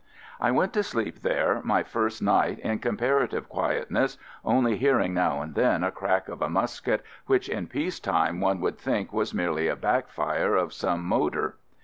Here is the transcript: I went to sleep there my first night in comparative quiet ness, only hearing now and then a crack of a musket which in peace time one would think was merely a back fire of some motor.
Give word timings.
I 0.39 0.49
went 0.49 0.73
to 0.73 0.81
sleep 0.81 1.19
there 1.21 1.61
my 1.63 1.83
first 1.83 2.23
night 2.23 2.57
in 2.61 2.79
comparative 2.79 3.47
quiet 3.47 3.91
ness, 3.91 4.17
only 4.43 4.75
hearing 4.75 5.13
now 5.13 5.43
and 5.43 5.53
then 5.53 5.83
a 5.83 5.91
crack 5.91 6.27
of 6.27 6.41
a 6.41 6.49
musket 6.49 7.03
which 7.27 7.47
in 7.47 7.67
peace 7.67 7.99
time 7.99 8.39
one 8.39 8.61
would 8.61 8.79
think 8.79 9.13
was 9.13 9.31
merely 9.31 9.67
a 9.67 9.75
back 9.75 10.09
fire 10.09 10.55
of 10.55 10.73
some 10.73 11.03
motor. 11.05 11.57